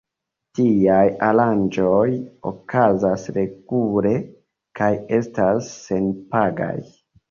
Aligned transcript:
Tiaj 0.59 1.03
aranĝoj 1.27 2.07
okazas 2.53 3.29
regule 3.39 4.17
kaj 4.83 4.93
estas 5.23 5.73
senpagaj. 5.89 6.77